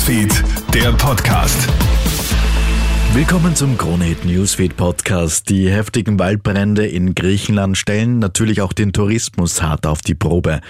Newsfeed, 0.00 0.44
der 0.72 0.92
Podcast. 0.92 1.68
Willkommen 3.12 3.54
zum 3.54 3.76
Kronehit 3.76 4.24
Newsfeed 4.24 4.74
Podcast. 4.74 5.50
Die 5.50 5.70
heftigen 5.70 6.18
Waldbrände 6.18 6.86
in 6.86 7.14
Griechenland 7.14 7.76
stellen 7.76 8.18
natürlich 8.18 8.62
auch 8.62 8.72
den 8.72 8.94
Tourismus 8.94 9.60
hart 9.60 9.86
auf 9.86 10.00
die 10.00 10.14
Probe. 10.14 10.62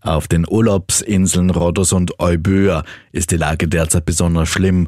Auf 0.00 0.28
den 0.28 0.46
Urlaubsinseln 0.48 1.50
Rhodos 1.50 1.92
und 1.92 2.20
Euböa 2.20 2.84
ist 3.10 3.32
die 3.32 3.36
Lage 3.36 3.66
derzeit 3.66 4.04
besonders 4.04 4.48
schlimm. 4.48 4.86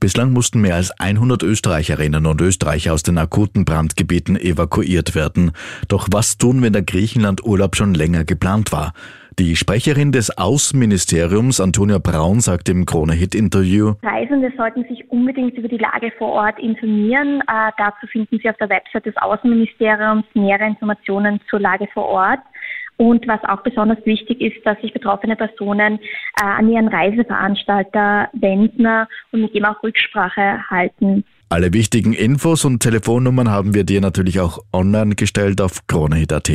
Bislang 0.00 0.32
mussten 0.32 0.62
mehr 0.62 0.76
als 0.76 0.90
100 0.92 1.42
Österreicherinnen 1.42 2.24
und 2.24 2.40
Österreicher 2.40 2.94
aus 2.94 3.02
den 3.02 3.18
akuten 3.18 3.66
Brandgebieten 3.66 4.36
evakuiert 4.36 5.14
werden. 5.14 5.52
Doch 5.88 6.08
was 6.10 6.38
tun, 6.38 6.62
wenn 6.62 6.72
der 6.72 6.82
Griechenland-Urlaub 6.82 7.76
schon 7.76 7.92
länger 7.92 8.24
geplant 8.24 8.72
war? 8.72 8.94
Die 9.38 9.54
Sprecherin 9.54 10.12
des 10.12 10.38
Außenministeriums, 10.38 11.60
Antonia 11.60 11.98
Braun, 11.98 12.40
sagt 12.40 12.70
im 12.70 12.86
Krone-Hit-Interview, 12.86 13.92
Reisende 14.02 14.50
sollten 14.56 14.84
sich 14.84 15.10
unbedingt 15.10 15.58
über 15.58 15.68
die 15.68 15.76
Lage 15.76 16.10
vor 16.16 16.28
Ort 16.28 16.58
informieren. 16.58 17.42
Äh, 17.42 17.70
dazu 17.76 18.06
finden 18.10 18.38
Sie 18.42 18.48
auf 18.48 18.56
der 18.56 18.70
Website 18.70 19.04
des 19.04 19.14
Außenministeriums 19.18 20.24
nähere 20.32 20.64
Informationen 20.64 21.38
zur 21.50 21.60
Lage 21.60 21.86
vor 21.92 22.06
Ort. 22.06 22.40
Und 22.96 23.28
was 23.28 23.44
auch 23.44 23.62
besonders 23.62 23.98
wichtig 24.06 24.40
ist, 24.40 24.64
dass 24.64 24.80
sich 24.80 24.94
betroffene 24.94 25.36
Personen 25.36 25.98
äh, 26.40 26.42
an 26.42 26.72
ihren 26.72 26.88
Reiseveranstalter 26.88 28.30
wenden 28.32 29.06
und 29.32 29.42
mit 29.42 29.54
dem 29.54 29.66
auch 29.66 29.82
Rücksprache 29.82 30.62
halten. 30.70 31.24
Alle 31.50 31.74
wichtigen 31.74 32.14
Infos 32.14 32.64
und 32.64 32.80
Telefonnummern 32.80 33.50
haben 33.50 33.74
wir 33.74 33.84
dir 33.84 34.00
natürlich 34.00 34.40
auch 34.40 34.60
online 34.72 35.14
gestellt 35.14 35.60
auf 35.60 35.86
kronehit.at. 35.88 36.50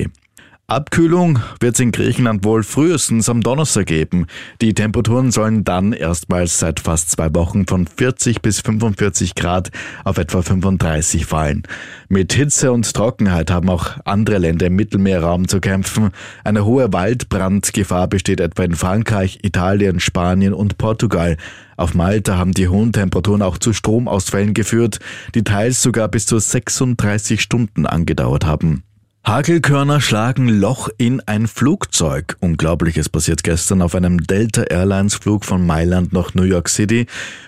Abkühlung 0.72 1.40
wird 1.60 1.74
es 1.74 1.82
in 1.82 1.92
Griechenland 1.92 2.46
wohl 2.46 2.64
frühestens 2.64 3.28
am 3.28 3.42
Donnerstag 3.42 3.88
geben. 3.88 4.28
Die 4.62 4.74
Temperaturen 4.74 5.30
sollen 5.30 5.66
dann 5.66 5.92
erstmals 5.92 6.60
seit 6.60 6.80
fast 6.80 7.12
zwei 7.12 7.36
Wochen 7.36 7.68
von 7.68 7.88
40 7.88 8.42
bis 8.42 8.62
45 8.62 9.36
Grad 9.36 9.70
auf 10.06 10.18
etwa 10.18 10.42
35 10.42 11.26
fallen. 11.26 11.64
Mit 12.08 12.32
Hitze 12.32 12.72
und 12.72 12.94
Trockenheit 12.94 13.52
haben 13.52 13.70
auch 13.70 13.98
andere 14.06 14.38
Länder 14.38 14.68
im 14.68 14.78
Mittelmeerraum 14.78 15.50
zu 15.50 15.60
kämpfen. 15.60 16.12
Eine 16.46 16.64
hohe 16.64 16.94
Waldbrandgefahr 16.94 18.08
besteht 18.08 18.40
etwa 18.40 18.64
in 18.64 18.76
Frankreich, 18.76 19.40
Italien, 19.42 20.00
Spanien 20.00 20.54
und 20.54 20.78
Portugal. 20.78 21.36
Auf 21.76 21.96
Malta 21.96 22.38
haben 22.38 22.54
die 22.54 22.70
hohen 22.70 22.94
Temperaturen 22.94 23.42
auch 23.42 23.58
zu 23.58 23.74
Stromausfällen 23.74 24.54
geführt, 24.54 25.00
die 25.36 25.44
teils 25.44 25.82
sogar 25.82 26.08
bis 26.08 26.28
zu 26.28 26.40
36 26.40 27.42
Stunden 27.42 27.86
angedauert 27.86 28.46
haben. 28.46 28.84
Hagelkörner 29.24 30.02
schlagen 30.02 30.50
Loch 30.50 30.90
in 30.98 31.22
ein 31.28 31.48
Flugzeug. 31.48 32.38
Unglaubliches 32.40 33.08
passiert 33.08 33.44
gestern 33.44 33.84
auf 33.84 33.94
einem 33.94 34.24
Delta 34.24 34.64
Airlines 34.64 35.14
Flug 35.14 35.46
von 35.46 35.64
Mailand 35.64 36.12
nach 36.12 36.34
New 36.34 36.42
York 36.42 36.68
City. 36.68 37.06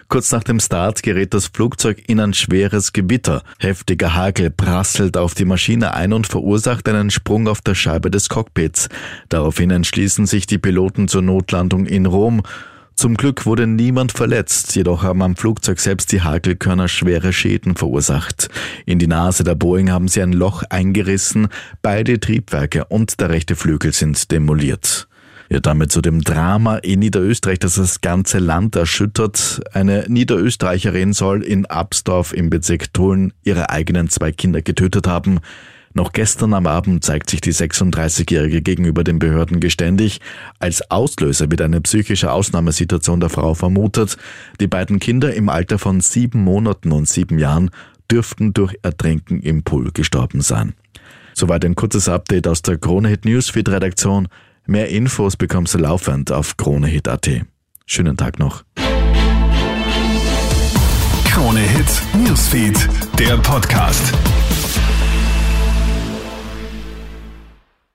Kurz 0.07 0.31
nach 0.31 0.43
dem 0.43 0.59
Start 0.59 1.01
gerät 1.01 1.33
das 1.33 1.47
Flugzeug 1.47 2.03
in 2.05 2.19
ein 2.19 2.35
schweres 2.35 2.93
Gewitter. 2.93 3.41
Heftiger 3.57 4.13
Hagel 4.13 4.51
prasselt 4.51 5.17
auf 5.17 5.33
die 5.33 5.45
Maschine 5.45 5.95
ein 5.95 6.13
und 6.13 6.27
verursacht 6.27 6.87
einen 6.87 7.09
Sprung 7.09 7.47
auf 7.47 7.61
der 7.61 7.73
Scheibe 7.73 8.11
des 8.11 8.29
Cockpits. 8.29 8.87
Daraufhin 9.29 9.71
entschließen 9.71 10.27
sich 10.27 10.45
die 10.45 10.59
Piloten 10.59 11.07
zur 11.07 11.23
Notlandung 11.23 11.87
in 11.87 12.05
Rom. 12.05 12.43
Zum 12.95 13.15
Glück 13.15 13.45
wurde 13.45 13.67
niemand 13.67 14.11
verletzt, 14.11 14.75
jedoch 14.75 15.03
haben 15.03 15.21
am 15.23 15.35
Flugzeug 15.35 15.79
selbst 15.79 16.11
die 16.11 16.21
Hagelkörner 16.21 16.87
schwere 16.87 17.33
Schäden 17.33 17.75
verursacht. 17.75 18.49
In 18.85 18.99
die 18.99 19.07
Nase 19.07 19.43
der 19.43 19.55
Boeing 19.55 19.91
haben 19.91 20.07
sie 20.07 20.21
ein 20.21 20.31
Loch 20.31 20.63
eingerissen, 20.69 21.47
beide 21.81 22.19
Triebwerke 22.19 22.85
und 22.85 23.19
der 23.19 23.29
rechte 23.29 23.55
Flügel 23.55 23.93
sind 23.93 24.31
demoliert. 24.31 25.07
Ja, 25.49 25.59
damit 25.59 25.91
zu 25.91 26.01
dem 26.01 26.21
Drama 26.21 26.77
in 26.77 26.99
Niederösterreich, 26.99 27.59
das 27.59 27.75
das 27.75 28.01
ganze 28.01 28.39
Land 28.39 28.75
erschüttert. 28.75 29.61
Eine 29.73 30.05
Niederösterreicherin 30.07 31.13
soll 31.13 31.43
in 31.43 31.65
Absdorf 31.65 32.33
im 32.33 32.49
Bezirk 32.49 32.93
Tulln 32.93 33.33
ihre 33.43 33.69
eigenen 33.69 34.09
zwei 34.09 34.31
Kinder 34.31 34.61
getötet 34.61 35.07
haben. 35.07 35.39
Noch 35.93 36.11
gestern 36.11 36.53
am 36.53 36.65
Abend 36.65 37.03
zeigt 37.03 37.29
sich 37.29 37.41
die 37.41 37.53
36-Jährige 37.53 38.61
gegenüber 38.61 39.03
den 39.03 39.19
Behörden 39.19 39.59
geständig. 39.59 40.21
Als 40.59 40.89
Auslöser 40.89 41.51
wird 41.51 41.61
eine 41.61 41.81
psychische 41.81 42.31
Ausnahmesituation 42.31 43.19
der 43.19 43.29
Frau 43.29 43.53
vermutet. 43.53 44.17
Die 44.59 44.67
beiden 44.67 44.99
Kinder 44.99 45.33
im 45.33 45.49
Alter 45.49 45.77
von 45.77 46.01
sieben 46.01 46.43
Monaten 46.43 46.91
und 46.91 47.07
sieben 47.07 47.37
Jahren 47.37 47.69
dürften 48.09 48.53
durch 48.53 48.75
Ertrinken 48.81 49.39
im 49.41 49.63
Pool 49.63 49.91
gestorben 49.91 50.41
sein. 50.41 50.73
Soweit 51.35 51.63
ein 51.65 51.75
kurzes 51.75 52.09
Update 52.09 52.47
aus 52.47 52.61
der 52.61 52.77
Kronehit 52.77 53.25
Newsfeed 53.25 53.69
Redaktion. 53.69 54.27
Mehr 54.65 54.89
Infos 54.89 55.35
bekommst 55.35 55.73
du 55.73 55.79
laufend 55.79 56.31
auf 56.31 56.57
kronehit.at. 56.57 57.29
Schönen 57.85 58.17
Tag 58.17 58.39
noch. 58.39 58.63
Krone 61.25 61.59
Hit 61.59 62.03
Newsfeed, 62.15 62.87
der 63.19 63.37
Podcast. 63.37 64.13